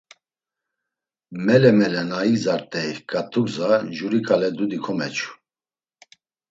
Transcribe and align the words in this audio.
Mele 1.45 1.71
mele, 1.79 2.01
na 2.09 2.19
igzart̆ey 2.31 2.89
ǩat̆ugza 3.09 3.69
juri 3.95 4.19
ǩale 4.27 4.49
dudi 4.57 4.77
komeçu. 4.83 5.29